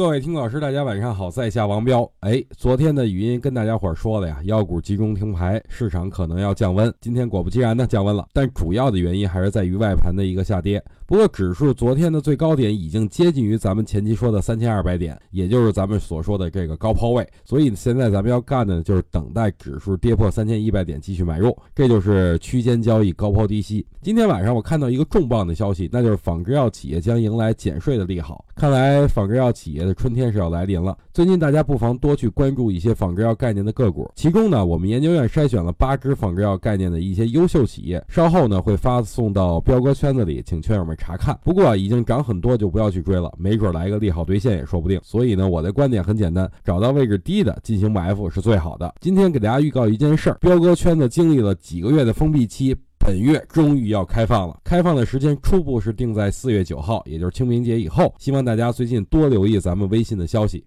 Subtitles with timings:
[0.00, 2.10] 各位听老师，大家晚上好，在下王彪。
[2.20, 6.90] 哎，昨天的语音跟大家伙说了呀，妖股集中停牌，市场可能要降温。
[7.02, 8.26] 今天果不其然呢，降温了。
[8.32, 10.82] 但主要的原因还是在于外盘的一个下跌。
[11.04, 17.28] 不过指数昨天的最高点已经接近于咱们前期说的三千二百点，也就是咱们所说的这个高抛位。
[17.44, 23.84] 所以现在咱们要干的就是等待指数跌破三千一百点继续买入，这就是区间交易，高抛低吸。
[24.00, 28.46] 今天晚上我看到一个重磅的消息，那就是仿制药企业将迎来减税的利好。
[28.54, 30.96] 看来仿制药企业春天是要来临了。
[31.12, 41.38] 最近大家不妨多去关注一些仿制药概念的个股，其中呢，我们研究院筛选了八只仿制药概念的一些优秀企业，稍后呢会发送到彪哥圈子里，请圈友们查看。
[41.42, 45.00] 不过已经涨很多，就不要去追了，没准来个利好兑现也说不定。
[45.02, 48.94] 所以呢，我的观点很简单，找到位置低的进行埋伏是最好的。
[49.00, 52.76] 今天给大家预告一件事儿，彪哥圈子经历了几个月的封闭期。
[53.10, 58.14] 本月终于要开放了，开放的时间初步是定在四月九号，也就是清明节以后。
[58.20, 60.64] 希望大家最近多留意咱们微信的消息。